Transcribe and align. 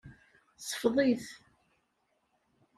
Ṣfeḍ-it. 0.69 1.25